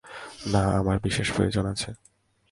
[0.47, 1.89] না, আমার বিশেষ প্রয়োজন আছে।